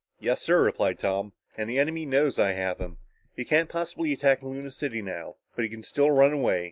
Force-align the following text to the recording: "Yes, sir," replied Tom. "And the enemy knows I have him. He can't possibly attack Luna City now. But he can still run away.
"Yes, 0.19 0.41
sir," 0.41 0.63
replied 0.65 0.97
Tom. 0.97 1.33
"And 1.55 1.69
the 1.69 1.77
enemy 1.77 2.07
knows 2.07 2.39
I 2.39 2.53
have 2.53 2.79
him. 2.79 2.97
He 3.35 3.45
can't 3.45 3.69
possibly 3.69 4.11
attack 4.13 4.41
Luna 4.41 4.71
City 4.71 5.03
now. 5.03 5.35
But 5.55 5.61
he 5.63 5.69
can 5.69 5.83
still 5.83 6.09
run 6.09 6.33
away. 6.33 6.59